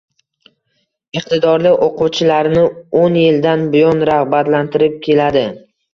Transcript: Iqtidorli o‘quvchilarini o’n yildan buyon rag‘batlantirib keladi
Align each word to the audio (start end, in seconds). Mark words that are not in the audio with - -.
Iqtidorli 1.19 1.73
o‘quvchilarini 1.89 2.63
o’n 3.03 3.19
yildan 3.25 3.67
buyon 3.77 4.03
rag‘batlantirib 4.11 4.97
keladi 5.09 5.45